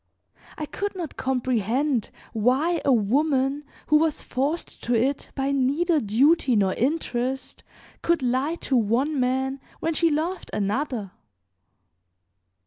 [0.57, 6.55] I could not comprehend why a woman who was forced to it by neither duty
[6.55, 7.61] nor interest
[8.01, 11.11] could lie to one man when she loved another.